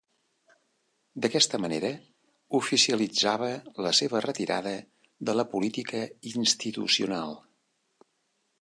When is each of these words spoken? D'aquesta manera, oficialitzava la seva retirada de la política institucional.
D'aquesta 1.25 1.57
manera, 1.65 1.91
oficialitzava 2.59 3.49
la 3.87 3.91
seva 3.99 4.23
retirada 4.27 4.73
de 5.29 5.37
la 5.41 5.45
política 5.55 6.01
institucional. 6.33 7.39